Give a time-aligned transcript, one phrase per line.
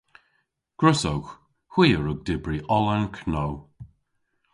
[0.79, 1.31] Gwrussowgh.
[1.71, 3.53] Hwi a wrug dybri oll an know.